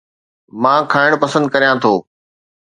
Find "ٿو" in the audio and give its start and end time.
1.83-1.93